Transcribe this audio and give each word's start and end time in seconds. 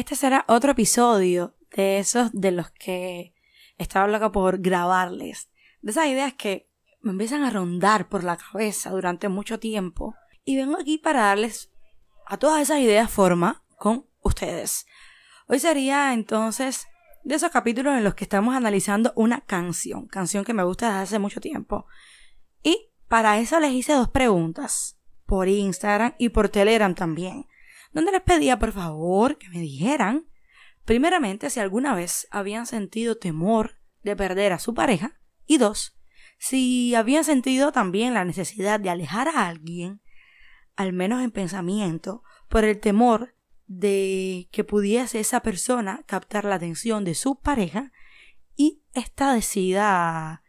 Este 0.00 0.16
será 0.16 0.46
otro 0.48 0.72
episodio 0.72 1.58
de 1.76 1.98
esos 1.98 2.30
de 2.32 2.52
los 2.52 2.70
que 2.70 3.34
estaba 3.76 4.08
loca 4.08 4.32
por 4.32 4.58
grabarles. 4.58 5.50
De 5.82 5.90
esas 5.90 6.06
ideas 6.06 6.32
que 6.32 6.70
me 7.02 7.10
empiezan 7.10 7.44
a 7.44 7.50
rondar 7.50 8.08
por 8.08 8.24
la 8.24 8.38
cabeza 8.38 8.88
durante 8.88 9.28
mucho 9.28 9.60
tiempo. 9.60 10.14
Y 10.42 10.56
vengo 10.56 10.78
aquí 10.80 10.96
para 10.96 11.24
darles 11.24 11.70
a 12.26 12.38
todas 12.38 12.62
esas 12.62 12.78
ideas 12.78 13.10
forma 13.10 13.62
con 13.76 14.06
ustedes. 14.22 14.86
Hoy 15.48 15.58
sería 15.58 16.14
entonces 16.14 16.86
de 17.22 17.34
esos 17.34 17.50
capítulos 17.50 17.94
en 17.94 18.02
los 18.02 18.14
que 18.14 18.24
estamos 18.24 18.54
analizando 18.54 19.12
una 19.16 19.42
canción, 19.42 20.06
canción 20.06 20.46
que 20.46 20.54
me 20.54 20.64
gusta 20.64 20.86
desde 20.86 21.02
hace 21.02 21.18
mucho 21.18 21.42
tiempo. 21.42 21.84
Y 22.62 22.88
para 23.06 23.38
eso 23.38 23.60
les 23.60 23.72
hice 23.72 23.92
dos 23.92 24.08
preguntas, 24.08 24.98
por 25.26 25.46
Instagram 25.46 26.14
y 26.16 26.30
por 26.30 26.48
Telegram 26.48 26.94
también, 26.94 27.49
donde 27.92 28.12
les 28.12 28.22
pedía 28.22 28.58
por 28.58 28.72
favor 28.72 29.38
que 29.38 29.48
me 29.48 29.60
dijeran, 29.60 30.26
primeramente, 30.84 31.50
si 31.50 31.60
alguna 31.60 31.94
vez 31.94 32.26
habían 32.30 32.66
sentido 32.66 33.16
temor 33.16 33.80
de 34.02 34.16
perder 34.16 34.52
a 34.52 34.58
su 34.58 34.74
pareja, 34.74 35.20
y 35.46 35.58
dos, 35.58 35.98
si 36.38 36.94
habían 36.94 37.24
sentido 37.24 37.72
también 37.72 38.14
la 38.14 38.24
necesidad 38.24 38.80
de 38.80 38.90
alejar 38.90 39.28
a 39.28 39.46
alguien, 39.46 40.00
al 40.76 40.92
menos 40.92 41.22
en 41.22 41.30
pensamiento, 41.30 42.22
por 42.48 42.64
el 42.64 42.80
temor 42.80 43.34
de 43.66 44.48
que 44.50 44.64
pudiese 44.64 45.20
esa 45.20 45.40
persona 45.40 46.02
captar 46.06 46.44
la 46.44 46.56
atención 46.56 47.04
de 47.04 47.14
su 47.14 47.38
pareja 47.38 47.92
y 48.56 48.82
ésta 48.94 49.32
decida 49.32 50.42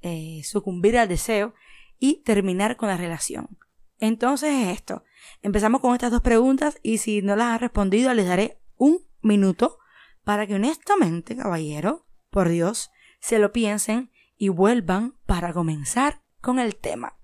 eh, 0.00 0.42
sucumbir 0.44 0.96
al 0.96 1.08
deseo 1.08 1.54
y 1.98 2.22
terminar 2.22 2.76
con 2.76 2.88
la 2.88 2.96
relación. 2.96 3.58
Entonces 3.98 4.68
esto. 4.68 5.02
Empezamos 5.42 5.80
con 5.80 5.94
estas 5.94 6.10
dos 6.10 6.20
preguntas 6.20 6.78
y 6.82 6.98
si 6.98 7.22
no 7.22 7.36
las 7.36 7.48
han 7.48 7.60
respondido 7.60 8.12
les 8.14 8.26
daré 8.26 8.58
un 8.76 8.98
minuto 9.22 9.78
para 10.24 10.46
que 10.46 10.54
honestamente, 10.56 11.36
caballero, 11.36 12.06
por 12.30 12.48
Dios, 12.48 12.90
se 13.20 13.38
lo 13.38 13.52
piensen 13.52 14.10
y 14.36 14.48
vuelvan 14.48 15.14
para 15.26 15.52
comenzar 15.52 16.22
con 16.40 16.58
el 16.58 16.76
tema. 16.76 17.14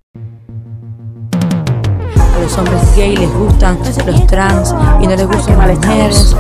A 2.17 2.39
los 2.41 2.59
hombres 2.59 2.97
gay 2.97 3.17
les 3.17 3.33
gustan 3.33 3.79
los 3.79 4.27
trans 4.27 4.75
y 5.01 5.07
no 5.07 5.17
les 5.17 5.27
gustan 5.27 5.59
las 5.59 5.79
mujeres. 5.79 6.37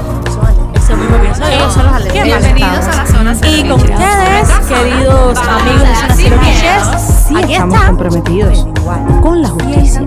Eso 0.75 0.97
mismo 0.97 1.19
pienso 1.21 1.43
yo. 1.43 2.12
Bienvenidos 2.25 2.87
a 2.87 2.97
la 2.97 3.06
zona 3.06 3.33
Y 3.47 3.62
con 3.62 3.81
ustedes, 3.81 4.48
queridos 4.69 5.39
amigos 5.39 5.87
de 5.87 5.95
Zona 5.95 6.15
Cero 6.15 6.37
Clichés, 6.41 6.83
sí 7.28 7.53
estamos 7.53 7.81
comprometidos 7.84 8.67
con 9.23 9.43
la 9.43 9.48
justicia, 9.48 10.06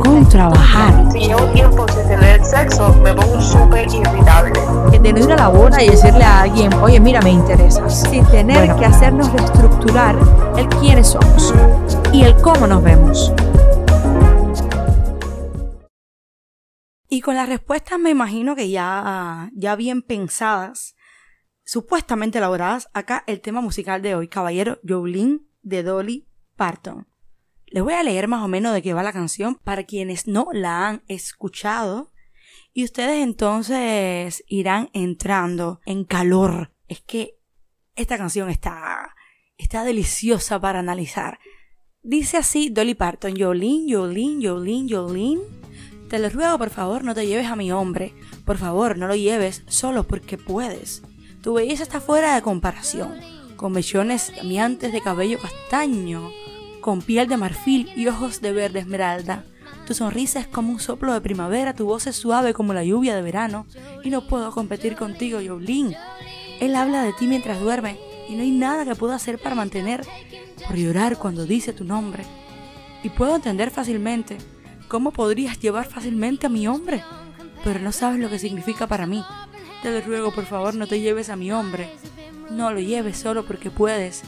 con 0.00 0.28
trabajar. 0.28 1.10
Si 1.12 1.20
llevo 1.20 1.44
tiempo 1.52 1.86
sin 1.88 2.08
tener 2.08 2.44
sexo, 2.44 2.94
me 3.02 3.14
pongo 3.14 3.40
súper 3.40 3.88
irritable. 3.88 4.60
de 4.90 5.12
no 5.12 5.18
ir 5.18 5.32
a 5.32 5.36
la 5.36 5.48
boda 5.48 5.82
y 5.82 5.90
decirle 5.90 6.24
a 6.24 6.42
alguien, 6.42 6.72
oye, 6.74 6.98
mira, 7.00 7.20
me 7.22 7.30
interesas, 7.30 8.02
sin 8.10 8.24
tener 8.26 8.74
que 8.76 8.84
hacernos 8.84 9.32
reestructurar 9.32 10.16
el 10.56 10.68
quiénes 10.68 11.08
somos 11.08 11.54
y 12.12 12.22
el 12.22 12.36
cómo 12.36 12.66
nos 12.66 12.82
vemos. 12.82 13.32
Y 17.08 17.20
con 17.20 17.36
las 17.36 17.48
respuestas 17.48 17.98
me 17.98 18.10
imagino 18.10 18.56
que 18.56 18.68
ya, 18.68 19.50
ya 19.54 19.76
bien 19.76 20.02
pensadas, 20.02 20.96
supuestamente 21.64 22.38
elaboradas, 22.38 22.88
acá 22.94 23.24
el 23.26 23.40
tema 23.40 23.60
musical 23.60 24.02
de 24.02 24.14
hoy, 24.14 24.28
Caballero 24.28 24.78
Jolene 24.86 25.40
de 25.62 25.82
Dolly 25.82 26.28
Parton. 26.56 27.06
Les 27.68 27.82
voy 27.82 27.94
a 27.94 28.02
leer 28.02 28.28
más 28.28 28.44
o 28.44 28.48
menos 28.48 28.72
de 28.72 28.82
qué 28.82 28.94
va 28.94 29.02
la 29.02 29.12
canción 29.12 29.56
para 29.56 29.84
quienes 29.84 30.26
no 30.26 30.48
la 30.52 30.88
han 30.88 31.02
escuchado 31.08 32.12
y 32.72 32.84
ustedes 32.84 33.22
entonces 33.22 34.44
irán 34.46 34.90
entrando 34.92 35.80
en 35.84 36.04
calor. 36.04 36.72
Es 36.88 37.00
que 37.00 37.38
esta 37.94 38.18
canción 38.18 38.50
está, 38.50 39.14
está 39.56 39.82
deliciosa 39.82 40.60
para 40.60 40.78
analizar. 40.78 41.38
Dice 42.02 42.36
así 42.36 42.68
Dolly 42.68 42.94
Parton, 42.94 43.34
Jolene, 43.36 43.94
Jolene, 43.94 44.46
Jolene, 44.46 44.94
Jolene. 44.94 45.40
Te 46.08 46.18
lo 46.20 46.28
ruego, 46.28 46.58
por 46.58 46.70
favor, 46.70 47.02
no 47.02 47.14
te 47.14 47.26
lleves 47.26 47.46
a 47.46 47.56
mi 47.56 47.72
hombre. 47.72 48.14
Por 48.44 48.58
favor, 48.58 48.96
no 48.96 49.08
lo 49.08 49.16
lleves 49.16 49.64
solo 49.66 50.04
porque 50.06 50.38
puedes. 50.38 51.02
Tu 51.42 51.54
belleza 51.54 51.82
está 51.82 52.00
fuera 52.00 52.34
de 52.34 52.42
comparación, 52.42 53.18
con 53.56 53.72
mechones 53.72 54.32
llameantes 54.36 54.92
de 54.92 55.00
cabello 55.00 55.38
castaño, 55.40 56.30
con 56.86 57.02
piel 57.02 57.26
de 57.26 57.36
marfil 57.36 57.90
y 57.96 58.06
ojos 58.06 58.40
de 58.40 58.52
verde 58.52 58.78
esmeralda. 58.78 59.44
Tu 59.88 59.92
sonrisa 59.92 60.38
es 60.38 60.46
como 60.46 60.70
un 60.70 60.78
soplo 60.78 61.12
de 61.12 61.20
primavera, 61.20 61.74
tu 61.74 61.84
voz 61.84 62.06
es 62.06 62.14
suave 62.14 62.54
como 62.54 62.74
la 62.74 62.84
lluvia 62.84 63.16
de 63.16 63.22
verano, 63.22 63.66
y 64.04 64.10
no 64.10 64.28
puedo 64.28 64.52
competir 64.52 64.94
contigo, 64.94 65.40
Jolene. 65.44 65.96
Él 66.60 66.76
habla 66.76 67.02
de 67.02 67.12
ti 67.12 67.26
mientras 67.26 67.58
duerme, 67.58 67.98
y 68.28 68.36
no 68.36 68.42
hay 68.44 68.52
nada 68.52 68.84
que 68.84 68.94
pueda 68.94 69.16
hacer 69.16 69.40
para 69.40 69.56
mantener 69.56 70.06
por 70.64 70.76
llorar 70.76 71.18
cuando 71.18 71.44
dice 71.44 71.72
tu 71.72 71.82
nombre. 71.82 72.22
Y 73.02 73.08
puedo 73.08 73.34
entender 73.34 73.72
fácilmente 73.72 74.38
cómo 74.86 75.10
podrías 75.10 75.58
llevar 75.58 75.88
fácilmente 75.88 76.46
a 76.46 76.50
mi 76.50 76.68
hombre, 76.68 77.02
pero 77.64 77.80
no 77.80 77.90
sabes 77.90 78.20
lo 78.20 78.30
que 78.30 78.38
significa 78.38 78.86
para 78.86 79.08
mí. 79.08 79.24
Te 79.82 79.90
lo 79.90 80.06
ruego, 80.06 80.32
por 80.32 80.44
favor, 80.44 80.76
no 80.76 80.86
te 80.86 81.00
lleves 81.00 81.30
a 81.30 81.36
mi 81.36 81.50
hombre. 81.50 81.90
No 82.52 82.70
lo 82.70 82.78
lleves 82.78 83.16
solo 83.16 83.44
porque 83.44 83.72
puedes. 83.72 84.22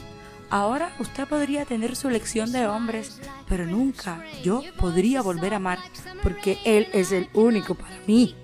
Ahora 0.49 0.95
usted 0.99 1.27
podría 1.27 1.65
tener 1.65 1.95
su 1.95 2.07
elección 2.07 2.51
de 2.51 2.67
hombres, 2.67 3.19
pero 3.47 3.65
nunca 3.65 4.23
yo 4.43 4.63
podría 4.77 5.21
volver 5.21 5.53
a 5.53 5.57
amar, 5.57 5.79
porque 6.23 6.57
él 6.65 6.87
es 6.91 7.11
el 7.11 7.29
único 7.33 7.75
para 7.75 7.95
mí. 8.07 8.35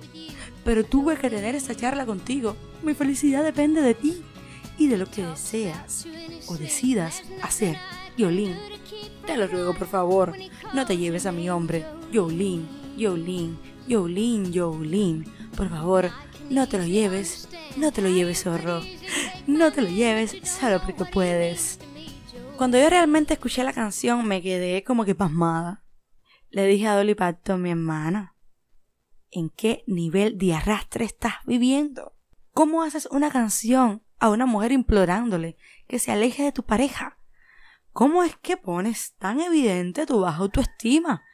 Pero 0.63 0.83
tuve 0.83 1.17
que 1.17 1.29
tener 1.29 1.55
esta 1.55 1.75
charla 1.75 2.05
contigo. 2.05 2.55
Mi 2.83 2.93
felicidad 2.93 3.43
depende 3.43 3.81
de 3.81 3.95
ti 3.95 4.23
y 4.77 4.87
de 4.87 4.97
lo 4.97 5.07
que 5.07 5.25
deseas 5.25 6.05
o 6.47 6.55
decidas 6.55 7.23
hacer, 7.41 7.77
Yolín. 8.17 8.55
Te 9.25 9.37
lo 9.37 9.47
ruego, 9.47 9.73
por 9.73 9.87
favor, 9.87 10.33
no 10.73 10.85
te 10.85 10.97
lleves 10.97 11.25
a 11.25 11.31
mi 11.31 11.49
hombre, 11.49 11.85
Yolín, 12.11 12.67
Yolín, 12.97 13.57
Yolín, 13.87 14.51
Yolín. 14.51 15.25
Por 15.57 15.69
favor, 15.69 16.11
no 16.51 16.67
te 16.67 16.77
lo 16.77 16.85
lleves, 16.85 17.47
no 17.77 17.91
te 17.91 18.03
lo 18.03 18.09
lleves, 18.09 18.43
zorro. 18.43 18.81
No 19.47 19.71
te 19.71 19.81
lo 19.81 19.89
lleves 19.89 20.35
solo 20.43 20.81
porque 20.81 21.05
puedes. 21.05 21.79
Cuando 22.57 22.79
yo 22.79 22.89
realmente 22.89 23.33
escuché 23.33 23.65
la 23.65 23.73
canción 23.73 24.25
me 24.25 24.41
quedé 24.41 24.85
como 24.85 25.03
que 25.03 25.13
pasmada. 25.13 25.83
Le 26.49 26.65
dije 26.65 26.87
a 26.87 26.95
Dolly 26.95 27.13
Parton, 27.13 27.61
mi 27.61 27.71
hermana, 27.71 28.37
¿en 29.29 29.49
qué 29.49 29.83
nivel 29.87 30.37
de 30.37 30.53
arrastre 30.53 31.03
estás 31.03 31.33
viviendo? 31.45 32.15
¿Cómo 32.53 32.83
haces 32.83 33.09
una 33.11 33.29
canción 33.29 34.03
a 34.19 34.29
una 34.29 34.45
mujer 34.45 34.71
implorándole 34.71 35.57
que 35.87 35.99
se 35.99 36.13
aleje 36.13 36.43
de 36.43 36.53
tu 36.53 36.63
pareja? 36.63 37.19
¿Cómo 37.91 38.23
es 38.23 38.37
que 38.37 38.55
pones 38.55 39.15
tan 39.17 39.41
evidente 39.41 40.05
tu 40.05 40.21
baja 40.21 40.37
autoestima, 40.37 41.25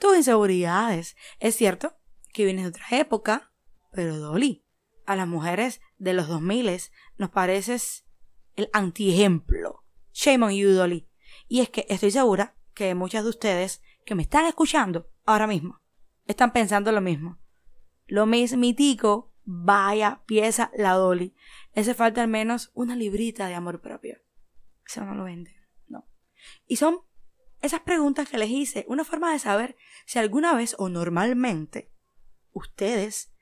tus 0.00 0.16
inseguridades? 0.16 1.16
Es 1.38 1.54
cierto 1.54 1.96
que 2.32 2.44
vienes 2.44 2.64
de 2.64 2.70
otra 2.70 2.98
época, 2.98 3.52
pero 3.92 4.18
Dolly, 4.18 4.66
a 5.06 5.14
las 5.14 5.28
mujeres 5.28 5.80
de 5.98 6.14
los 6.14 6.26
2000 6.26 6.80
nos 7.16 7.30
pareces 7.30 8.06
el 8.56 8.70
antiejemplo. 8.72 9.83
Shame 10.14 10.46
on 10.46 10.52
you, 10.52 10.70
Dolly. 10.70 11.08
Y 11.48 11.60
es 11.60 11.68
que 11.68 11.86
estoy 11.88 12.12
segura 12.12 12.56
que 12.72 12.94
muchas 12.94 13.24
de 13.24 13.30
ustedes 13.30 13.82
que 14.06 14.14
me 14.14 14.22
están 14.22 14.46
escuchando 14.46 15.10
ahora 15.26 15.46
mismo 15.46 15.82
están 16.26 16.52
pensando 16.52 16.92
lo 16.92 17.00
mismo. 17.00 17.38
Lo 18.06 18.24
mismitico, 18.24 19.32
vaya 19.44 20.22
pieza 20.24 20.70
la 20.76 20.92
Dolly. 20.92 21.34
Ese 21.72 21.94
falta 21.94 22.22
al 22.22 22.28
menos 22.28 22.70
una 22.74 22.94
librita 22.96 23.48
de 23.48 23.54
amor 23.54 23.80
propio. 23.80 24.18
Eso 24.86 25.04
no 25.04 25.14
lo 25.14 25.24
vende, 25.24 25.56
no. 25.88 26.06
Y 26.66 26.76
son 26.76 27.00
esas 27.60 27.80
preguntas 27.80 28.28
que 28.28 28.38
les 28.38 28.50
hice 28.50 28.84
una 28.88 29.04
forma 29.04 29.32
de 29.32 29.38
saber 29.40 29.76
si 30.06 30.18
alguna 30.20 30.54
vez 30.54 30.76
o 30.78 30.88
normalmente 30.88 31.90
ustedes 32.52 33.34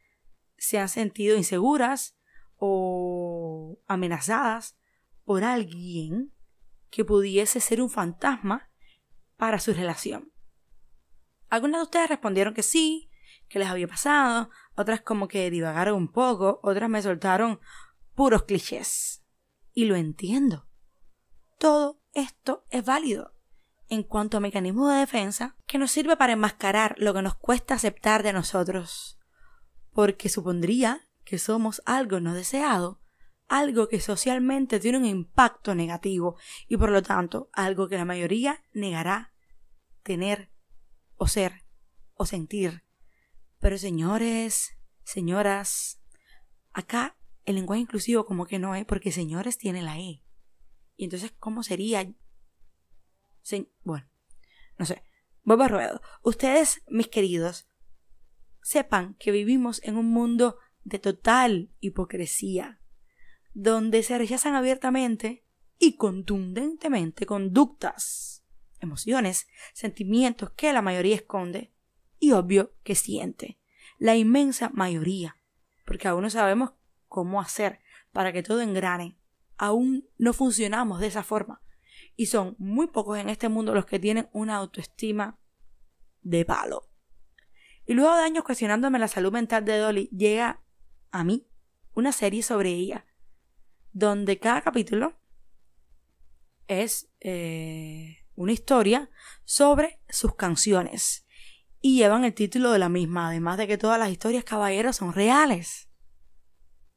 se 0.56 0.78
han 0.78 0.88
sentido 0.88 1.36
inseguras 1.36 2.16
o 2.56 3.78
amenazadas 3.88 4.78
por 5.24 5.44
alguien 5.44 6.32
que 6.92 7.04
pudiese 7.04 7.58
ser 7.58 7.80
un 7.80 7.90
fantasma 7.90 8.70
para 9.36 9.58
su 9.58 9.72
relación. 9.72 10.30
Algunas 11.48 11.80
de 11.80 11.84
ustedes 11.84 12.08
respondieron 12.10 12.54
que 12.54 12.62
sí, 12.62 13.10
que 13.48 13.58
les 13.58 13.68
había 13.68 13.88
pasado, 13.88 14.50
otras 14.76 15.00
como 15.00 15.26
que 15.26 15.50
divagaron 15.50 15.96
un 15.96 16.12
poco, 16.12 16.60
otras 16.62 16.88
me 16.88 17.02
soltaron 17.02 17.60
puros 18.14 18.44
clichés. 18.44 19.24
Y 19.72 19.86
lo 19.86 19.96
entiendo. 19.96 20.68
Todo 21.58 22.02
esto 22.12 22.66
es 22.70 22.84
válido 22.84 23.34
en 23.88 24.02
cuanto 24.02 24.36
a 24.36 24.40
mecanismo 24.40 24.88
de 24.88 25.00
defensa 25.00 25.56
que 25.66 25.78
nos 25.78 25.90
sirve 25.90 26.16
para 26.16 26.34
enmascarar 26.34 26.94
lo 26.98 27.14
que 27.14 27.22
nos 27.22 27.34
cuesta 27.34 27.74
aceptar 27.74 28.22
de 28.22 28.34
nosotros, 28.34 29.18
porque 29.92 30.28
supondría 30.28 31.08
que 31.24 31.38
somos 31.38 31.82
algo 31.86 32.20
no 32.20 32.34
deseado, 32.34 33.01
algo 33.52 33.88
que 33.88 34.00
socialmente 34.00 34.80
tiene 34.80 34.98
un 34.98 35.04
impacto 35.04 35.74
negativo 35.74 36.36
y 36.68 36.76
por 36.76 36.90
lo 36.90 37.02
tanto 37.02 37.50
algo 37.52 37.88
que 37.88 37.96
la 37.96 38.04
mayoría 38.04 38.64
negará 38.72 39.32
tener 40.02 40.50
o 41.16 41.28
ser 41.28 41.64
o 42.14 42.26
sentir. 42.26 42.84
Pero 43.60 43.78
señores, 43.78 44.76
señoras, 45.04 46.02
Acá 46.72 47.18
el 47.44 47.56
lenguaje 47.56 47.82
inclusivo 47.82 48.24
como 48.24 48.46
que 48.46 48.58
no 48.58 48.74
es, 48.74 48.84
porque 48.84 49.12
señores 49.12 49.58
tiene 49.58 49.82
la 49.82 49.98
E. 49.98 50.22
Y 50.96 51.04
entonces, 51.04 51.32
¿cómo 51.38 51.62
sería? 51.62 52.10
bueno, 53.84 54.08
no 54.78 54.86
sé. 54.86 55.02
Vuelvo 55.42 55.64
a 55.64 55.68
ruedo. 55.68 56.00
Ustedes, 56.22 56.82
mis 56.86 57.08
queridos, 57.08 57.68
sepan 58.62 59.16
que 59.18 59.32
vivimos 59.32 59.82
en 59.82 59.96
un 59.96 60.06
mundo 60.06 60.56
de 60.84 60.98
total 60.98 61.70
hipocresía, 61.80 62.80
donde 63.54 64.02
se 64.02 64.18
rechazan 64.18 64.54
abiertamente 64.54 65.44
y 65.78 65.96
contundentemente 65.96 67.26
conductas, 67.26 68.44
emociones, 68.80 69.48
sentimientos 69.74 70.50
que 70.50 70.72
la 70.72 70.82
mayoría 70.82 71.16
esconde 71.16 71.72
y 72.18 72.32
obvio 72.32 72.74
que 72.84 72.94
siente. 72.94 73.58
La 73.98 74.16
inmensa 74.16 74.70
mayoría, 74.72 75.36
porque 75.84 76.08
aún 76.08 76.22
no 76.22 76.30
sabemos 76.30 76.72
cómo 77.08 77.40
hacer 77.40 77.80
para 78.12 78.32
que 78.32 78.42
todo 78.42 78.60
engrane. 78.60 79.18
Aún 79.56 80.08
no 80.18 80.32
funcionamos 80.32 81.00
de 81.00 81.08
esa 81.08 81.22
forma. 81.22 81.62
Y 82.16 82.26
son 82.26 82.56
muy 82.58 82.86
pocos 82.88 83.18
en 83.18 83.28
este 83.28 83.48
mundo 83.48 83.74
los 83.74 83.86
que 83.86 83.98
tienen 83.98 84.28
una 84.32 84.56
autoestima 84.56 85.38
de 86.22 86.44
palo. 86.44 86.88
Y 87.86 87.94
luego 87.94 88.14
de 88.16 88.22
años 88.22 88.44
cuestionándome 88.44 88.98
la 88.98 89.08
salud 89.08 89.32
mental 89.32 89.64
de 89.64 89.78
Dolly, 89.78 90.08
llega 90.08 90.62
a 91.10 91.24
mí 91.24 91.46
una 91.94 92.12
serie 92.12 92.42
sobre 92.42 92.70
ella, 92.70 93.06
donde 93.92 94.38
cada 94.38 94.62
capítulo 94.62 95.18
es 96.66 97.10
eh, 97.20 98.24
una 98.34 98.52
historia 98.52 99.10
sobre 99.44 100.00
sus 100.08 100.34
canciones 100.34 101.26
y 101.80 101.96
llevan 101.96 102.24
el 102.24 102.32
título 102.32 102.70
de 102.70 102.78
la 102.78 102.88
misma, 102.88 103.28
además 103.28 103.58
de 103.58 103.66
que 103.66 103.76
todas 103.76 103.98
las 103.98 104.10
historias 104.10 104.44
caballeros 104.44 104.96
son 104.96 105.12
reales. 105.12 105.90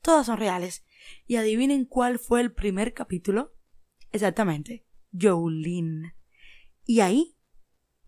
Todas 0.02 0.28
son 0.28 0.38
reales. 0.38 0.86
Y 1.26 1.38
adivinen 1.38 1.86
cuál 1.86 2.20
fue 2.20 2.42
el 2.42 2.54
primer 2.54 2.94
capítulo. 2.94 3.56
Exactamente, 4.12 4.86
Jolene. 5.20 6.16
Y 6.86 7.00
ahí 7.00 7.36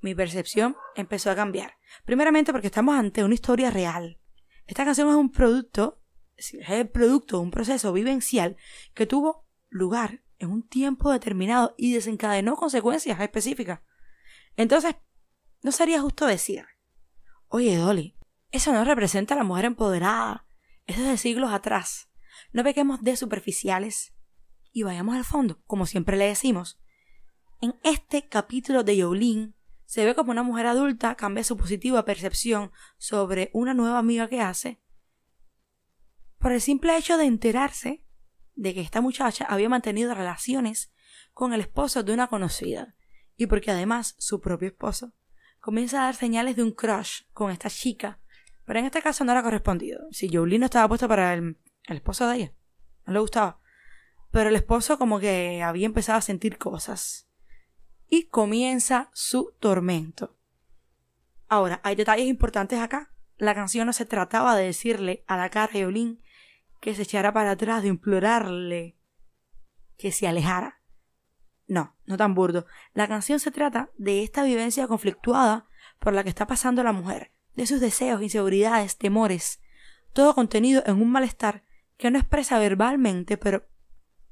mi 0.01 0.13
percepción 0.13 0.75
empezó 0.95 1.31
a 1.31 1.35
cambiar. 1.35 1.73
Primeramente 2.05 2.51
porque 2.51 2.67
estamos 2.67 2.95
ante 2.95 3.23
una 3.23 3.33
historia 3.33 3.71
real. 3.71 4.19
Esta 4.67 4.85
canción 4.85 5.09
es 5.09 5.15
un 5.15 5.31
producto, 5.31 6.03
es 6.37 6.53
el 6.69 6.89
producto 6.89 7.37
de 7.37 7.43
un 7.43 7.51
proceso 7.51 7.91
vivencial 7.91 8.57
que 8.93 9.05
tuvo 9.05 9.45
lugar 9.69 10.23
en 10.39 10.51
un 10.51 10.67
tiempo 10.67 11.11
determinado 11.11 11.73
y 11.77 11.93
desencadenó 11.93 12.55
consecuencias 12.55 13.19
específicas. 13.19 13.81
Entonces, 14.55 14.95
no 15.63 15.71
sería 15.71 16.01
justo 16.01 16.25
decir, 16.25 16.65
oye 17.47 17.75
Dolly, 17.75 18.15
eso 18.51 18.71
no 18.71 18.83
representa 18.83 19.33
a 19.33 19.37
la 19.37 19.43
mujer 19.43 19.65
empoderada, 19.65 20.47
eso 20.85 21.01
es 21.01 21.07
de 21.07 21.17
siglos 21.17 21.51
atrás. 21.51 22.09
No 22.53 22.63
pequemos 22.63 23.01
de 23.01 23.17
superficiales 23.17 24.13
y 24.71 24.83
vayamos 24.83 25.15
al 25.15 25.25
fondo, 25.25 25.61
como 25.65 25.85
siempre 25.85 26.17
le 26.17 26.25
decimos. 26.25 26.79
En 27.61 27.75
este 27.83 28.27
capítulo 28.27 28.83
de 28.83 28.97
Yolene 28.97 29.53
se 29.85 30.05
ve 30.05 30.13
como 30.13 30.31
una 30.31 30.43
mujer 30.43 30.67
adulta 30.67 31.15
cambia 31.15 31.43
su 31.43 31.57
positiva 31.57 32.05
percepción 32.05 32.71
sobre 32.97 33.49
una 33.53 33.73
nueva 33.73 33.97
amiga 33.97 34.29
que 34.29 34.41
hace 34.41 34.79
por 36.39 36.51
el 36.51 36.61
simple 36.61 36.97
hecho 36.97 37.17
de 37.17 37.25
enterarse 37.25 38.03
de 38.55 38.73
que 38.73 38.81
esta 38.81 39.01
muchacha 39.01 39.45
había 39.45 39.69
mantenido 39.69 40.13
relaciones 40.13 40.91
con 41.33 41.53
el 41.53 41.61
esposo 41.61 42.03
de 42.03 42.13
una 42.13 42.27
conocida 42.27 42.95
y 43.35 43.45
porque 43.45 43.71
además 43.71 44.15
su 44.17 44.41
propio 44.41 44.67
esposo 44.67 45.13
comienza 45.59 46.01
a 46.01 46.05
dar 46.05 46.15
señales 46.15 46.55
de 46.55 46.63
un 46.63 46.71
crush 46.71 47.21
con 47.33 47.51
esta 47.51 47.69
chica, 47.69 48.19
pero 48.65 48.79
en 48.79 48.85
este 48.85 49.01
caso 49.01 49.23
no 49.23 49.31
era 49.31 49.43
correspondido. 49.43 50.07
Si 50.11 50.29
Jolene 50.29 50.59
no 50.59 50.65
estaba 50.65 50.87
puesta 50.87 51.07
para 51.07 51.33
el, 51.33 51.57
el 51.85 51.97
esposo 51.97 52.27
de 52.27 52.35
ella, 52.35 52.53
no 53.05 53.13
le 53.13 53.19
gustaba. 53.19 53.59
Pero 54.31 54.49
el 54.49 54.55
esposo 54.55 54.97
como 54.97 55.19
que 55.19 55.61
había 55.63 55.85
empezado 55.85 56.17
a 56.17 56.21
sentir 56.21 56.57
cosas 56.57 57.29
y 58.09 58.27
comienza 58.27 59.09
su 59.13 59.53
tormento. 59.59 60.37
Ahora, 61.47 61.79
hay 61.83 61.95
detalles 61.95 62.27
importantes 62.27 62.79
acá. 62.79 63.11
La 63.37 63.55
canción 63.55 63.87
no 63.87 63.93
se 63.93 64.05
trataba 64.05 64.55
de 64.55 64.65
decirle 64.65 65.23
a 65.27 65.37
la 65.37 65.49
cara 65.49 65.71
de 65.71 65.85
Olin 65.85 66.21
que 66.79 66.95
se 66.95 67.03
echara 67.03 67.33
para 67.33 67.51
atrás, 67.51 67.83
de 67.83 67.89
implorarle 67.89 68.97
que 69.97 70.11
se 70.11 70.27
alejara. 70.27 70.81
No, 71.67 71.97
no 72.05 72.17
tan 72.17 72.33
burdo. 72.33 72.65
La 72.93 73.07
canción 73.07 73.39
se 73.39 73.51
trata 73.51 73.91
de 73.97 74.23
esta 74.23 74.43
vivencia 74.43 74.87
conflictuada 74.87 75.67
por 75.99 76.13
la 76.13 76.23
que 76.23 76.29
está 76.29 76.47
pasando 76.47 76.83
la 76.83 76.93
mujer, 76.93 77.33
de 77.55 77.67
sus 77.67 77.81
deseos, 77.81 78.21
inseguridades, 78.21 78.97
temores, 78.97 79.61
todo 80.13 80.33
contenido 80.33 80.83
en 80.85 81.01
un 81.01 81.11
malestar 81.11 81.63
que 81.97 82.11
no 82.11 82.19
expresa 82.19 82.59
verbalmente, 82.59 83.37
pero 83.37 83.67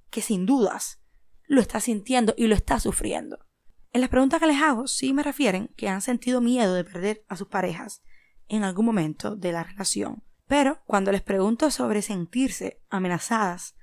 que 0.10 0.22
sin 0.22 0.46
dudas 0.46 1.02
lo 1.48 1.62
está 1.62 1.80
sintiendo 1.80 2.34
y 2.38 2.48
lo 2.48 2.56
está 2.56 2.80
sufriendo. 2.80 3.46
En 3.92 4.02
las 4.02 4.10
preguntas 4.10 4.40
que 4.40 4.48
les 4.48 4.62
hago, 4.62 4.88
sí 4.88 5.14
me 5.14 5.24
refieren 5.24 5.70
que 5.76 5.90
han 5.90 6.02
sentido 6.02 6.42
miedo 6.42 6.74
de 6.74 6.84
perder 6.84 7.26
a 7.28 7.36
sus 7.38 7.48
parejas 7.48 8.02
en 8.48 8.64
algún 8.64 8.86
momento 8.86 9.36
de 9.36 9.52
la 9.52 9.64
relación. 9.64 10.24
Pero 10.48 10.82
cuando 10.86 11.12
les 11.12 11.22
pregunto 11.22 11.72
sobre 11.72 12.02
sentirse 12.02 12.82
amenazadas 12.90 13.76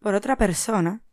por 0.00 0.14
otra 0.14 0.36
persona 0.36 1.04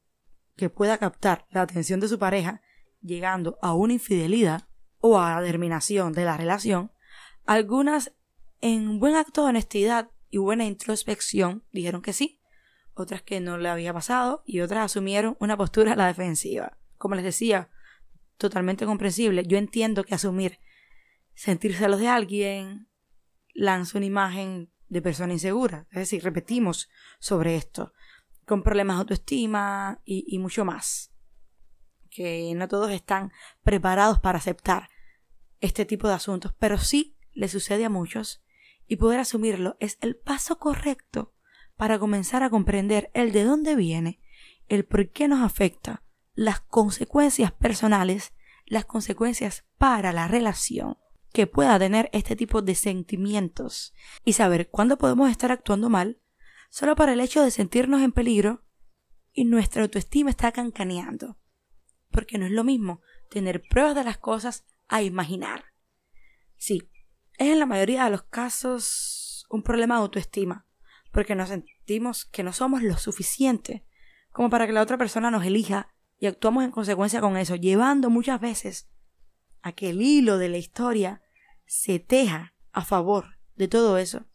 que 0.56 0.70
pueda 0.70 0.98
captar 0.98 1.46
la 1.52 1.62
atención 1.62 2.00
de 2.00 2.08
su 2.08 2.18
pareja, 2.18 2.62
llegando 3.02 3.58
a 3.62 3.74
una 3.74 3.94
infidelidad 3.94 4.68
o 5.00 5.20
a 5.20 5.36
la 5.36 5.46
terminación 5.46 6.14
de 6.14 6.26
la 6.26 6.38
relación, 6.38 6.92
algunas 7.46 8.14
en 8.62 9.00
buen 9.00 9.16
acto 9.16 9.44
de 9.44 9.50
honestidad 9.50 10.10
y 10.30 10.38
buena 10.38 10.66
introspección 10.66 11.64
dijeron 11.72 12.02
que 12.02 12.14
sí, 12.14 12.42
otras 12.96 13.22
que 13.22 13.40
no 13.40 13.58
le 13.58 13.70
había 13.70 13.94
pasado 13.94 14.42
y 14.46 14.62
otras 14.62 14.86
asumieron 14.86 15.38
una 15.40 15.58
postura 15.58 15.94
a 15.94 15.96
la 15.96 16.08
defensiva. 16.08 16.78
Como 16.98 17.16
les 17.16 17.26
decía, 17.26 17.70
totalmente 18.38 18.86
comprensible. 18.86 19.44
Yo 19.46 19.58
entiendo 19.58 20.04
que 20.04 20.16
asumir 20.16 20.60
sentir 21.34 21.76
celos 21.76 22.00
de 22.00 22.08
alguien 22.08 22.88
lanza 23.54 23.98
una 23.98 24.08
imagen 24.08 24.72
de 24.90 25.02
persona 25.02 25.34
insegura. 25.34 25.88
Es 25.92 26.00
decir, 26.00 26.24
repetimos 26.24 26.90
sobre 27.20 27.56
esto, 27.56 27.94
con 28.46 28.64
problemas 28.64 28.98
de 28.98 29.02
autoestima 29.02 30.02
y, 30.06 30.26
y 30.28 30.40
mucho 30.40 30.66
más. 30.66 31.12
Que 32.10 32.54
no 32.56 32.68
todos 32.68 32.92
están 32.92 33.32
preparados 33.64 34.20
para 34.20 34.38
aceptar 34.38 34.90
este 35.62 35.86
tipo 35.86 36.08
de 36.08 36.14
asuntos, 36.14 36.54
pero 36.60 36.78
sí 36.78 37.18
le 37.34 37.48
sucede 37.48 37.86
a 37.86 37.90
muchos 37.90 38.44
y 38.88 38.98
poder 38.98 39.20
asumirlo 39.20 39.78
es 39.80 39.98
el 40.02 40.16
paso 40.16 40.60
correcto 40.60 41.34
para 41.76 42.00
comenzar 42.00 42.44
a 42.44 42.50
comprender 42.50 43.10
el 43.14 43.32
de 43.32 43.44
dónde 43.44 43.76
viene, 43.76 44.22
el 44.70 44.86
por 44.86 45.10
qué 45.10 45.28
nos 45.28 45.42
afecta 45.42 46.04
las 46.34 46.62
consecuencias 46.62 47.52
personales, 47.52 48.34
las 48.66 48.86
consecuencias 48.86 49.66
para 49.78 50.14
la 50.14 50.28
relación 50.28 50.98
que 51.36 51.48
pueda 51.48 51.78
tener 51.78 52.10
este 52.14 52.38
tipo 52.38 52.62
de 52.62 52.76
sentimientos 52.76 53.94
y 54.24 54.34
saber 54.34 54.70
cuándo 54.70 54.98
podemos 54.98 55.30
estar 55.30 55.52
actuando 55.52 55.90
mal 55.90 56.22
solo 56.70 56.96
para 56.96 57.12
el 57.12 57.20
hecho 57.20 57.44
de 57.44 57.52
sentirnos 57.52 58.02
en 58.02 58.14
peligro 58.14 58.64
y 59.34 59.44
nuestra 59.44 59.82
autoestima 59.82 60.30
está 60.30 60.54
cancaneando. 60.54 61.38
Porque 62.10 62.38
no 62.38 62.46
es 62.46 62.54
lo 62.54 62.64
mismo 62.64 63.02
tener 63.30 63.62
pruebas 63.70 63.96
de 63.96 64.06
las 64.06 64.18
cosas 64.18 64.66
a 64.88 65.02
imaginar. 65.02 65.66
Sí, 66.56 66.90
es 67.38 67.50
en 67.50 67.60
la 67.60 67.66
mayoría 67.66 68.06
de 68.06 68.12
los 68.12 68.24
casos 68.24 69.46
un 69.50 69.62
problema 69.62 69.96
de 69.96 70.04
autoestima, 70.04 70.66
porque 71.12 71.36
nos 71.36 71.50
sentimos 71.50 72.24
que 72.24 72.44
no 72.44 72.54
somos 72.54 72.82
lo 72.82 72.96
suficiente 72.96 73.86
como 74.32 74.50
para 74.50 74.68
que 74.68 74.74
la 74.74 74.82
otra 74.82 74.98
persona 74.98 75.32
nos 75.32 75.46
elija 75.46 75.94
y 76.18 76.28
actuamos 76.28 76.64
en 76.64 76.72
consecuencia 76.72 77.20
con 77.20 77.36
eso, 77.36 77.58
llevando 77.58 78.10
muchas 78.10 78.40
veces 78.40 78.90
a 79.62 79.74
que 79.74 79.90
el 79.90 80.02
hilo 80.02 80.38
de 80.38 80.48
la 80.48 80.58
historia 80.58 81.22
se 81.66 82.00
teja 82.00 82.54
a 82.72 82.84
favor 82.84 83.38
de 83.56 83.68
todo 83.68 83.98
eso 83.98 84.26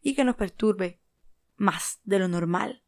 y 0.00 0.14
que 0.14 0.24
nos 0.24 0.36
perturbe 0.36 1.00
más 1.56 2.00
de 2.04 2.18
lo 2.18 2.28
normal. 2.28 2.84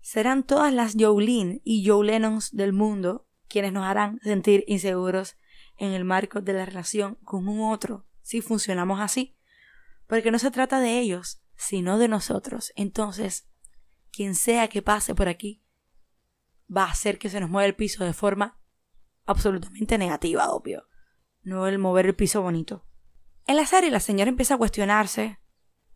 Serán 0.00 0.44
todas 0.44 0.72
las 0.72 0.94
Jolene 0.98 1.60
y 1.64 1.86
Joe 1.86 2.20
del 2.52 2.72
mundo 2.72 3.28
quienes 3.48 3.72
nos 3.72 3.84
harán 3.84 4.20
sentir 4.22 4.64
inseguros 4.66 5.36
en 5.78 5.92
el 5.92 6.04
marco 6.04 6.40
de 6.40 6.52
la 6.52 6.64
relación 6.64 7.16
con 7.24 7.48
un 7.48 7.72
otro 7.72 8.06
si 8.22 8.42
funcionamos 8.42 9.00
así, 9.00 9.38
porque 10.06 10.30
no 10.30 10.38
se 10.38 10.50
trata 10.50 10.80
de 10.80 10.98
ellos, 10.98 11.42
sino 11.56 11.98
de 11.98 12.08
nosotros. 12.08 12.72
Entonces, 12.76 13.48
quien 14.10 14.34
sea 14.34 14.68
que 14.68 14.82
pase 14.82 15.14
por 15.14 15.28
aquí, 15.28 15.64
va 16.74 16.84
a 16.84 16.90
hacer 16.90 17.18
que 17.18 17.30
se 17.30 17.40
nos 17.40 17.48
mueva 17.48 17.66
el 17.66 17.74
piso 17.74 18.04
de 18.04 18.12
forma 18.12 18.60
absolutamente 19.24 19.96
negativa, 19.96 20.50
obvio. 20.50 20.88
No 21.42 21.66
el 21.66 21.78
mover 21.78 22.06
el 22.06 22.14
piso 22.14 22.42
bonito. 22.42 22.87
En 23.48 23.56
la 23.56 23.64
serie 23.64 23.90
la 23.90 23.98
señora 23.98 24.28
empieza 24.28 24.54
a 24.54 24.58
cuestionarse 24.58 25.40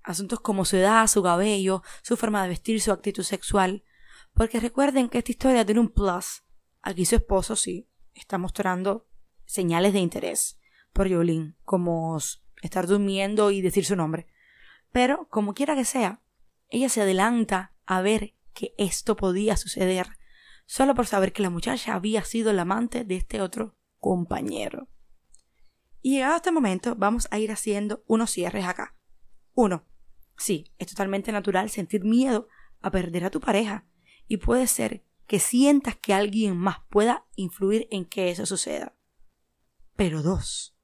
asuntos 0.02 0.40
como 0.40 0.64
su 0.64 0.78
edad, 0.78 1.06
su 1.06 1.22
cabello, 1.22 1.82
su 2.02 2.16
forma 2.16 2.42
de 2.42 2.48
vestir, 2.48 2.80
su 2.80 2.90
actitud 2.92 3.22
sexual. 3.22 3.84
Porque 4.32 4.58
recuerden 4.58 5.10
que 5.10 5.18
esta 5.18 5.32
historia 5.32 5.66
tiene 5.66 5.82
un 5.82 5.90
plus. 5.90 6.44
Aquí 6.80 7.04
su 7.04 7.16
esposo 7.16 7.54
sí 7.54 7.90
está 8.14 8.38
mostrando 8.38 9.06
señales 9.44 9.92
de 9.92 9.98
interés 9.98 10.58
por 10.94 11.08
Yolín, 11.08 11.58
como 11.62 12.16
estar 12.62 12.86
durmiendo 12.86 13.50
y 13.50 13.60
decir 13.60 13.84
su 13.84 13.96
nombre. 13.96 14.28
Pero, 14.90 15.28
como 15.28 15.52
quiera 15.52 15.76
que 15.76 15.84
sea, 15.84 16.22
ella 16.70 16.88
se 16.88 17.02
adelanta 17.02 17.74
a 17.84 18.00
ver 18.00 18.32
que 18.54 18.74
esto 18.78 19.14
podía 19.14 19.58
suceder, 19.58 20.06
solo 20.64 20.94
por 20.94 21.06
saber 21.06 21.34
que 21.34 21.42
la 21.42 21.50
muchacha 21.50 21.92
había 21.92 22.24
sido 22.24 22.50
el 22.50 22.58
amante 22.58 23.04
de 23.04 23.16
este 23.16 23.42
otro 23.42 23.76
compañero. 24.00 24.88
Y 26.02 26.14
llegado 26.14 26.34
a 26.34 26.36
este 26.36 26.50
momento, 26.50 26.96
vamos 26.96 27.28
a 27.30 27.38
ir 27.38 27.52
haciendo 27.52 28.02
unos 28.06 28.30
cierres 28.30 28.66
acá. 28.66 28.96
Uno, 29.54 29.86
sí, 30.36 30.72
es 30.78 30.88
totalmente 30.88 31.30
natural 31.30 31.70
sentir 31.70 32.04
miedo 32.04 32.48
a 32.80 32.90
perder 32.90 33.24
a 33.24 33.30
tu 33.30 33.40
pareja, 33.40 33.86
y 34.26 34.38
puede 34.38 34.66
ser 34.66 35.04
que 35.26 35.38
sientas 35.38 35.96
que 35.96 36.12
alguien 36.12 36.56
más 36.56 36.78
pueda 36.90 37.26
influir 37.36 37.86
en 37.90 38.04
que 38.04 38.30
eso 38.30 38.44
suceda. 38.44 38.96
Pero 39.94 40.22
dos, 40.22 40.76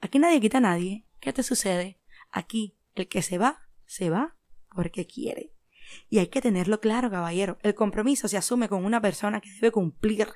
aquí 0.00 0.18
nadie 0.18 0.40
quita 0.40 0.58
a 0.58 0.62
nadie. 0.62 1.06
¿Qué 1.20 1.32
te 1.32 1.42
sucede? 1.42 2.00
Aquí 2.30 2.78
el 2.94 3.08
que 3.08 3.22
se 3.22 3.38
va, 3.38 3.68
se 3.86 4.10
va 4.10 4.36
porque 4.74 5.06
quiere. 5.06 5.54
Y 6.08 6.18
hay 6.18 6.28
que 6.28 6.40
tenerlo 6.40 6.80
claro, 6.80 7.10
caballero. 7.10 7.58
El 7.62 7.74
compromiso 7.74 8.28
se 8.28 8.36
asume 8.36 8.68
con 8.68 8.84
una 8.84 9.00
persona 9.00 9.40
que 9.40 9.50
debe 9.50 9.72
cumplir 9.72 10.28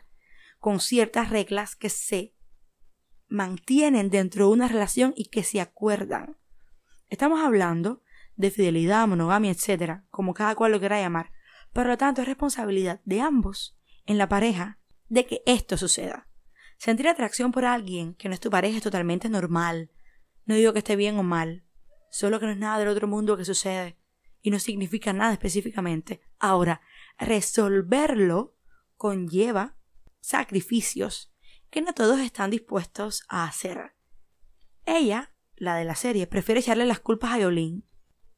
con 0.59 0.81
ciertas 0.81 1.31
reglas 1.31 1.77
que 1.77 1.91
se 1.91 2.34
mantienen 3.29 4.11
dentro 4.11 4.47
de 4.47 4.53
una 4.53 4.69
relación 4.69 5.13
y 5.17 5.27
que 5.27 5.43
se 5.43 5.61
acuerdan. 5.61 6.37
Estamos 7.09 7.41
hablando 7.41 8.03
de 8.37 8.51
fidelidad, 8.51 9.07
monogamia, 9.07 9.53
etc., 9.53 10.03
como 10.11 10.35
cada 10.35 10.55
cual 10.55 10.73
lo 10.73 10.81
quiera 10.81 11.01
llamar. 11.01 11.33
Por 11.73 11.87
lo 11.87 11.97
tanto, 11.97 12.23
es 12.23 12.29
responsabilidad 12.29 13.01
de 13.05 13.21
ambos 13.21 13.77
en 14.07 14.19
la 14.19 14.29
pareja 14.29 14.79
de 15.09 15.27
que 15.27 15.43
esto 15.47 15.77
suceda. 15.77 16.29
Sentir 16.79 17.09
atracción 17.09 17.53
por 17.53 17.65
alguien 17.65 18.15
que 18.15 18.29
no 18.29 18.35
es 18.35 18.41
tu 18.41 18.51
pareja 18.51 18.79
es 18.79 18.83
totalmente 18.83 19.29
normal. 19.29 19.91
No 20.45 20.55
digo 20.55 20.73
que 20.73 20.81
esté 20.81 20.97
bien 20.97 21.19
o 21.19 21.23
mal, 21.23 21.65
solo 22.11 22.41
que 22.41 22.47
no 22.47 22.53
es 22.53 22.59
nada 22.59 22.79
del 22.79 22.89
otro 22.89 23.09
mundo 23.09 23.37
que 23.37 23.45
sucede 23.45 23.99
y 24.43 24.51
no 24.51 24.59
significa 24.59 25.13
nada 25.13 25.33
específicamente. 25.33 26.21
Ahora, 26.39 26.83
resolverlo 27.19 28.57
conlleva 28.97 29.77
sacrificios 30.21 31.34
que 31.75 31.83
no 31.83 31.93
todos 31.93 32.21
están 32.21 32.51
dispuestos 32.51 33.25
a 33.29 33.47
hacer. 33.47 33.97
Ella, 34.87 35.35
la 35.57 35.75
de 35.75 35.85
la 35.85 35.97
serie, 35.97 36.29
prefiere 36.29 36.61
echarle 36.61 36.87
las 36.87 37.01
culpas 37.01 37.33
a 37.33 37.41
Yolín 37.41 37.85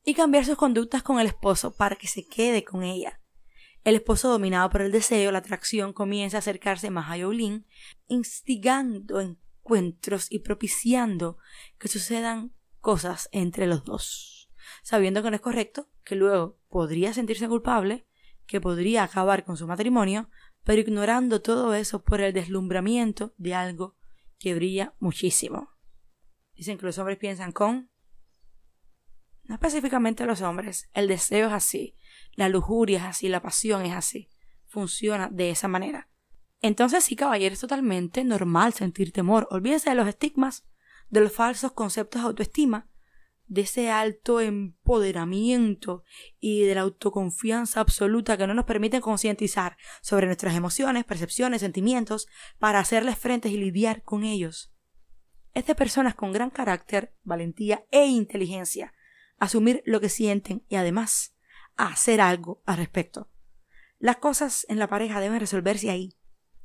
y 0.02 0.14
cambiar 0.14 0.46
sus 0.46 0.56
conductas 0.56 1.02
con 1.02 1.20
el 1.20 1.26
esposo 1.26 1.76
para 1.76 1.96
que 1.96 2.06
se 2.06 2.26
quede 2.26 2.64
con 2.64 2.82
ella. 2.82 3.20
El 3.84 3.94
esposo, 3.94 4.30
dominado 4.30 4.70
por 4.70 4.80
el 4.80 4.90
deseo, 4.90 5.32
la 5.32 5.40
atracción, 5.40 5.92
comienza 5.92 6.38
a 6.38 6.40
acercarse 6.40 6.88
más 6.88 7.10
a 7.10 7.18
Yolín, 7.18 7.66
instigando 8.08 9.20
encuentros 9.20 10.28
y 10.30 10.38
propiciando 10.38 11.36
que 11.78 11.88
sucedan 11.88 12.54
cosas 12.80 13.28
entre 13.32 13.66
los 13.66 13.84
dos, 13.84 14.50
sabiendo 14.82 15.22
que 15.22 15.28
no 15.28 15.36
es 15.36 15.42
correcto, 15.42 15.90
que 16.04 16.14
luego 16.14 16.58
podría 16.70 17.12
sentirse 17.12 17.46
culpable, 17.48 18.06
que 18.46 18.62
podría 18.62 19.02
acabar 19.02 19.44
con 19.44 19.58
su 19.58 19.66
matrimonio, 19.66 20.30
pero 20.66 20.80
ignorando 20.80 21.40
todo 21.40 21.74
eso 21.74 22.02
por 22.02 22.20
el 22.20 22.32
deslumbramiento 22.32 23.32
de 23.38 23.54
algo 23.54 23.94
que 24.36 24.52
brilla 24.52 24.94
muchísimo. 24.98 25.70
Dicen 26.56 26.76
que 26.76 26.86
los 26.86 26.98
hombres 26.98 27.18
piensan 27.18 27.52
con... 27.52 27.88
No 29.44 29.54
específicamente 29.54 30.26
los 30.26 30.42
hombres, 30.42 30.90
el 30.92 31.06
deseo 31.06 31.46
es 31.46 31.52
así, 31.52 31.96
la 32.34 32.48
lujuria 32.48 32.98
es 32.98 33.04
así, 33.04 33.28
la 33.28 33.40
pasión 33.40 33.86
es 33.86 33.94
así, 33.94 34.28
funciona 34.66 35.28
de 35.28 35.50
esa 35.50 35.68
manera. 35.68 36.10
Entonces 36.60 37.04
sí, 37.04 37.14
caballero, 37.14 37.52
es 37.52 37.60
totalmente 37.60 38.24
normal 38.24 38.72
sentir 38.72 39.12
temor. 39.12 39.46
Olvídense 39.52 39.90
de 39.90 39.94
los 39.94 40.08
estigmas, 40.08 40.66
de 41.10 41.20
los 41.20 41.30
falsos 41.30 41.70
conceptos 41.70 42.22
de 42.22 42.26
autoestima, 42.26 42.90
de 43.46 43.62
ese 43.62 43.90
alto 43.90 44.40
empoderamiento 44.40 46.02
y 46.40 46.62
de 46.62 46.74
la 46.74 46.82
autoconfianza 46.82 47.80
absoluta 47.80 48.36
que 48.36 48.46
no 48.46 48.54
nos 48.54 48.64
permiten 48.64 49.00
concientizar 49.00 49.76
sobre 50.02 50.26
nuestras 50.26 50.54
emociones, 50.54 51.04
percepciones, 51.04 51.60
sentimientos 51.60 52.26
para 52.58 52.80
hacerles 52.80 53.18
frente 53.18 53.48
y 53.48 53.56
lidiar 53.56 54.02
con 54.02 54.24
ellos. 54.24 54.72
Es 55.54 55.66
de 55.66 55.74
personas 55.74 56.14
con 56.14 56.32
gran 56.32 56.50
carácter, 56.50 57.14
valentía 57.22 57.84
e 57.90 58.06
inteligencia 58.06 58.92
asumir 59.38 59.82
lo 59.84 60.00
que 60.00 60.08
sienten 60.08 60.64
y 60.68 60.76
además 60.76 61.34
hacer 61.76 62.20
algo 62.20 62.62
al 62.66 62.78
respecto. 62.78 63.30
Las 63.98 64.16
cosas 64.16 64.66
en 64.68 64.78
la 64.78 64.88
pareja 64.88 65.20
deben 65.20 65.40
resolverse 65.40 65.90
ahí. 65.90 66.16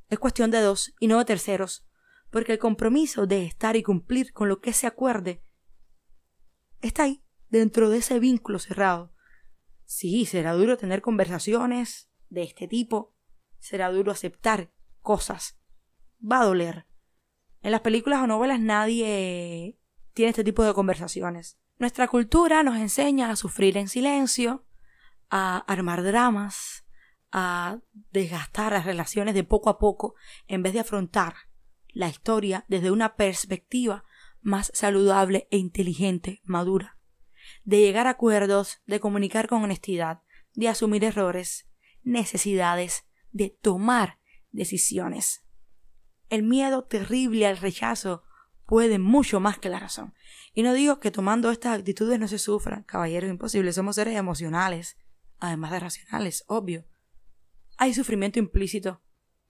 Es 0.09 0.19
cuestión 0.19 0.51
de 0.51 0.61
dos 0.61 0.93
y 0.99 1.07
no 1.07 1.17
de 1.17 1.25
terceros, 1.25 1.85
porque 2.29 2.53
el 2.53 2.59
compromiso 2.59 3.27
de 3.27 3.45
estar 3.45 3.75
y 3.75 3.83
cumplir 3.83 4.33
con 4.33 4.49
lo 4.49 4.59
que 4.59 4.73
se 4.73 4.87
acuerde 4.87 5.43
está 6.81 7.03
ahí, 7.03 7.23
dentro 7.49 7.89
de 7.89 7.99
ese 7.99 8.19
vínculo 8.19 8.59
cerrado. 8.59 9.13
Sí, 9.85 10.25
será 10.25 10.53
duro 10.53 10.77
tener 10.77 11.01
conversaciones 11.01 12.09
de 12.29 12.43
este 12.43 12.67
tipo, 12.67 13.13
será 13.59 13.91
duro 13.91 14.11
aceptar 14.11 14.71
cosas, 15.01 15.59
va 16.19 16.41
a 16.41 16.45
doler. 16.45 16.87
En 17.61 17.71
las 17.71 17.81
películas 17.81 18.21
o 18.21 18.27
novelas 18.27 18.59
nadie 18.59 19.77
tiene 20.13 20.29
este 20.29 20.43
tipo 20.43 20.63
de 20.63 20.73
conversaciones. 20.73 21.59
Nuestra 21.77 22.07
cultura 22.07 22.63
nos 22.63 22.77
enseña 22.77 23.29
a 23.29 23.35
sufrir 23.35 23.77
en 23.77 23.87
silencio, 23.87 24.65
a 25.29 25.57
armar 25.57 26.03
dramas, 26.03 26.85
a 27.31 27.79
desgastar 28.11 28.73
las 28.73 28.85
relaciones 28.85 29.33
de 29.33 29.43
poco 29.43 29.69
a 29.69 29.79
poco 29.79 30.15
en 30.47 30.63
vez 30.63 30.73
de 30.73 30.81
afrontar 30.81 31.35
la 31.89 32.07
historia 32.07 32.65
desde 32.67 32.91
una 32.91 33.15
perspectiva 33.15 34.03
más 34.41 34.71
saludable 34.73 35.47
e 35.51 35.57
inteligente, 35.57 36.41
madura, 36.43 36.97
de 37.63 37.79
llegar 37.79 38.07
a 38.07 38.11
acuerdos, 38.11 38.81
de 38.85 38.99
comunicar 38.99 39.47
con 39.47 39.63
honestidad, 39.63 40.21
de 40.53 40.67
asumir 40.67 41.03
errores, 41.03 41.67
necesidades, 42.03 43.05
de 43.31 43.49
tomar 43.49 44.19
decisiones. 44.51 45.43
El 46.29 46.43
miedo 46.43 46.83
terrible 46.83 47.45
al 47.45 47.57
rechazo 47.57 48.23
puede 48.65 48.99
mucho 48.99 49.39
más 49.39 49.59
que 49.59 49.69
la 49.69 49.79
razón. 49.79 50.13
Y 50.53 50.63
no 50.63 50.73
digo 50.73 50.99
que 50.99 51.11
tomando 51.11 51.51
estas 51.51 51.77
actitudes 51.77 52.19
no 52.19 52.27
se 52.27 52.39
sufra, 52.39 52.83
caballeros 52.85 53.29
imposibles, 53.29 53.75
somos 53.75 53.95
seres 53.95 54.15
emocionales, 54.15 54.97
además 55.39 55.71
de 55.71 55.79
racionales, 55.79 56.43
obvio. 56.47 56.85
Hay 57.77 57.93
sufrimiento 57.93 58.39
implícito, 58.39 59.01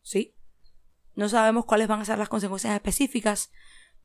sí. 0.01 0.35
No 1.15 1.29
sabemos 1.29 1.65
cuáles 1.65 1.87
van 1.87 2.01
a 2.01 2.05
ser 2.05 2.17
las 2.17 2.29
consecuencias 2.29 2.73
específicas 2.73 3.51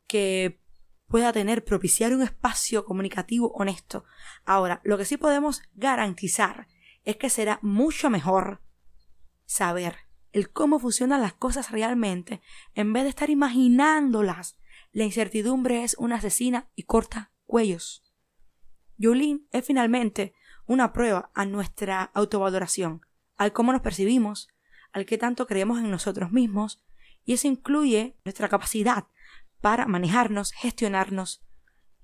que 0.07 0.61
pueda 1.09 1.33
tener 1.33 1.65
propiciar 1.65 2.13
un 2.15 2.23
espacio 2.23 2.85
comunicativo 2.85 3.53
honesto. 3.53 4.05
Ahora, 4.45 4.81
lo 4.85 4.99
que 4.99 5.05
sí 5.05 5.17
podemos 5.17 5.63
garantizar 5.75 6.69
es 7.05 7.17
que 7.17 7.31
será 7.31 7.59
mucho 7.63 8.11
mejor 8.11 8.63
saber 9.45 9.97
el 10.33 10.51
cómo 10.51 10.79
funcionan 10.79 11.23
las 11.23 11.35
cosas 11.35 11.71
realmente 11.71 12.43
en 12.75 12.93
vez 12.93 13.05
de 13.05 13.11
estar 13.11 13.31
imaginándolas. 13.31 14.59
La 14.93 15.05
incertidumbre 15.05 15.85
es 15.85 15.95
una 15.99 16.17
asesina 16.17 16.69
y 16.75 16.83
corta 16.83 17.33
cuellos. 17.47 18.03
Yulín 18.99 19.47
es 19.53 19.65
finalmente 19.65 20.35
una 20.67 20.93
prueba 20.93 21.31
a 21.35 21.45
nuestra 21.45 22.03
autovaloración, 22.15 23.03
al 23.37 23.53
cómo 23.53 23.73
nos 23.73 23.83
percibimos, 23.83 24.49
al 24.93 25.07
que 25.07 25.19
tanto 25.19 25.47
creemos 25.47 25.79
en 25.79 25.91
nosotros 25.91 26.33
mismos, 26.33 26.83
y 27.25 27.35
eso 27.35 27.47
incluye 27.47 28.17
nuestra 28.25 28.49
capacidad 28.49 29.07
para 29.67 29.87
manejarnos, 29.87 30.53
gestionarnos 30.53 31.45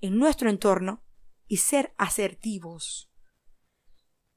en 0.01 0.17
nuestro 0.19 0.49
entorno 0.49 1.01
y 1.47 1.55
ser 1.55 1.93
asertivos. 1.97 3.09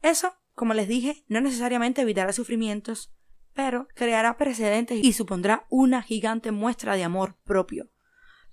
Eso, 0.01 0.33
como 0.55 0.75
les 0.75 0.87
dije, 0.87 1.25
no 1.27 1.41
necesariamente 1.41 2.03
evitará 2.03 2.33
sufrimientos, 2.33 3.13
pero 3.53 3.89
creará 3.97 4.37
precedentes 4.37 5.05
y 5.05 5.13
supondrá 5.13 5.67
una 5.71 6.03
gigante 6.03 6.53
muestra 6.53 6.95
de 6.95 7.03
amor 7.03 7.37
propio, 7.43 7.91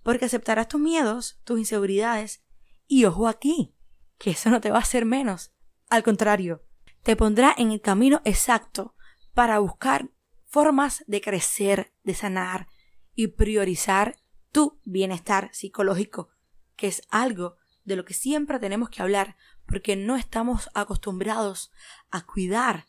porque 0.02 0.26
aceptarás 0.26 0.70
tus 0.70 0.82
miedos, 0.82 1.40
tus 1.44 1.60
inseguridades, 1.60 2.44
y 2.88 3.06
ojo 3.06 3.28
aquí, 3.28 3.76
que 4.18 4.32
eso 4.32 4.50
no 4.50 4.60
te 4.60 4.72
va 4.72 4.78
a 4.78 4.82
hacer 4.82 5.06
menos, 5.06 5.54
al 5.92 6.02
contrario, 6.02 6.64
te 7.04 7.16
pondrá 7.16 7.54
en 7.60 7.72
el 7.72 7.80
camino 7.80 8.24
exacto 8.26 8.96
para 9.36 9.60
buscar 9.60 10.10
formas 10.48 11.04
de 11.06 11.22
crecer, 11.22 11.94
de 12.04 12.16
sanar 12.16 12.66
y 13.14 13.28
priorizar 13.28 14.16
tu 14.54 14.80
bienestar 14.86 15.50
psicológico, 15.52 16.30
que 16.78 16.88
es 16.88 17.02
algo 17.10 17.58
de 17.84 17.98
lo 17.98 18.06
que 18.06 18.14
siempre 18.14 18.60
tenemos 18.60 18.90
que 18.90 19.02
hablar 19.02 19.36
porque 19.66 19.96
no 19.96 20.16
estamos 20.16 20.70
acostumbrados 20.76 21.72
a 22.12 22.26
cuidar 22.26 22.86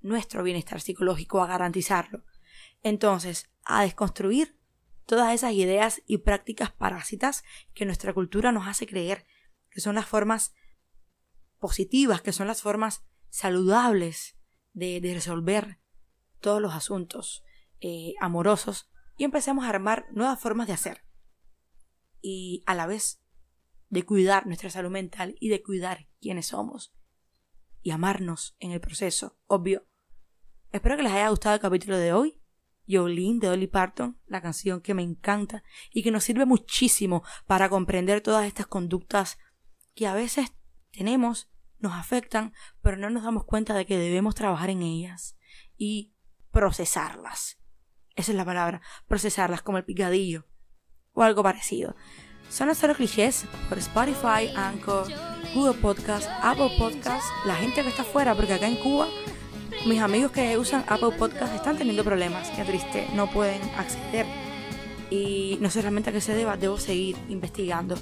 nuestro 0.00 0.42
bienestar 0.42 0.80
psicológico, 0.80 1.42
a 1.42 1.46
garantizarlo. 1.46 2.24
Entonces, 2.82 3.50
a 3.64 3.82
desconstruir 3.82 4.58
todas 5.06 5.34
esas 5.34 5.52
ideas 5.52 6.02
y 6.06 6.18
prácticas 6.18 6.72
parásitas 6.72 7.44
que 7.74 7.84
nuestra 7.84 8.14
cultura 8.14 8.50
nos 8.50 8.66
hace 8.66 8.86
creer 8.86 9.26
que 9.70 9.80
son 9.80 9.96
las 9.96 10.06
formas 10.06 10.54
positivas, 11.58 12.22
que 12.22 12.32
son 12.32 12.46
las 12.46 12.62
formas 12.62 13.04
saludables 13.28 14.36
de, 14.72 15.00
resolver 15.02 15.80
todos 16.40 16.62
los 16.62 16.72
asuntos 16.72 17.44
eh, 17.80 18.14
amorosos 18.20 18.88
y 19.16 19.24
empecemos 19.24 19.64
a 19.64 19.68
armar 19.68 20.06
nuevas 20.12 20.40
formas 20.40 20.66
de 20.66 20.72
hacer. 20.72 21.04
Y 22.20 22.62
a 22.66 22.74
la 22.74 22.86
vez 22.86 23.22
de 23.88 24.04
cuidar 24.04 24.46
nuestra 24.46 24.70
salud 24.70 24.90
mental 24.90 25.36
y 25.40 25.48
de 25.48 25.62
cuidar 25.62 26.08
quiénes 26.20 26.46
somos. 26.46 26.92
y 27.86 27.90
amarnos 27.90 28.56
en 28.60 28.70
el 28.70 28.80
proceso, 28.80 29.38
obvio. 29.46 29.86
Espero 30.72 30.96
que 30.96 31.02
les 31.02 31.12
haya 31.12 31.28
gustado 31.28 31.54
el 31.54 31.60
capítulo 31.60 31.98
de 31.98 32.14
hoy. 32.14 32.40
Jolene 32.88 33.40
de 33.40 33.48
Dolly 33.48 33.66
Parton, 33.66 34.18
la 34.26 34.40
canción 34.40 34.80
que 34.80 34.94
me 34.94 35.02
encanta 35.02 35.62
y 35.92 36.02
que 36.02 36.10
nos 36.10 36.24
sirve 36.24 36.46
muchísimo 36.46 37.22
para 37.46 37.68
comprender 37.68 38.22
todas 38.22 38.46
estas 38.46 38.66
conductas 38.66 39.38
que 39.94 40.06
a 40.06 40.14
veces 40.14 40.54
tenemos, 40.92 41.50
nos 41.78 41.92
afectan, 41.92 42.54
pero 42.80 42.96
no 42.96 43.10
nos 43.10 43.24
damos 43.24 43.44
cuenta 43.44 43.74
de 43.74 43.84
que 43.84 43.98
debemos 43.98 44.34
trabajar 44.34 44.70
en 44.70 44.82
ellas 44.82 45.36
y 45.76 46.14
procesarlas. 46.50 47.58
Esa 48.16 48.32
es 48.32 48.36
la 48.36 48.44
palabra, 48.44 48.80
procesarlas 49.08 49.62
como 49.62 49.78
el 49.78 49.84
picadillo 49.84 50.46
o 51.12 51.22
algo 51.22 51.42
parecido. 51.42 51.94
Son 52.48 52.68
los 52.68 52.78
clichés 52.78 53.46
por 53.68 53.78
Spotify, 53.78 54.52
Anchor, 54.54 55.08
Google 55.54 55.80
Podcast, 55.80 56.28
Apple 56.42 56.70
Podcast, 56.78 57.26
la 57.46 57.56
gente 57.56 57.82
que 57.82 57.88
está 57.88 58.02
afuera, 58.02 58.34
porque 58.34 58.54
acá 58.54 58.68
en 58.68 58.76
Cuba 58.76 59.08
mis 59.86 60.00
amigos 60.00 60.32
que 60.32 60.56
usan 60.56 60.82
Apple 60.88 61.10
Podcast 61.18 61.54
están 61.54 61.76
teniendo 61.76 62.04
problemas, 62.04 62.48
qué 62.50 62.64
triste, 62.64 63.06
no 63.14 63.30
pueden 63.30 63.60
acceder. 63.76 64.24
Y 65.10 65.58
no 65.60 65.68
sé 65.68 65.82
realmente 65.82 66.08
a 66.08 66.12
qué 66.12 66.22
se 66.22 66.34
deba, 66.34 66.56
debo 66.56 66.78
seguir 66.78 67.16
investigando. 67.28 67.96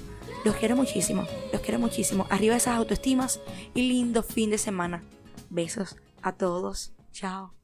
Los 0.45 0.55
quiero 0.55 0.77
muchísimo, 0.77 1.25
los 1.51 1.61
quiero 1.61 1.79
muchísimo. 1.79 2.25
Arriba 2.29 2.55
esas 2.55 2.77
autoestimas 2.77 3.41
y 3.73 3.89
lindo 3.89 4.23
fin 4.23 4.49
de 4.49 4.57
semana. 4.57 5.03
Besos 5.49 5.97
a 6.21 6.31
todos. 6.31 6.93
Chao. 7.11 7.62